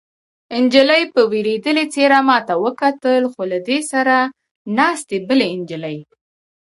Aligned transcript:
نجلۍ 0.63 1.03
په 1.13 1.21
وېرېدلې 1.31 1.85
څېره 1.93 2.19
ما 2.27 2.37
ته 2.47 2.53
وکتل، 2.65 3.23
خو 3.31 3.41
له 3.51 3.59
دې 3.67 3.79
سره 3.91 4.15
ناستې 4.77 5.17
بلې 5.27 5.47
نجلۍ. 5.59 5.97